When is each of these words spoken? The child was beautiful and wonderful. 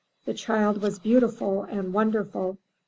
The 0.25 0.33
child 0.33 0.81
was 0.81 0.97
beautiful 0.97 1.61
and 1.61 1.93
wonderful. 1.93 2.57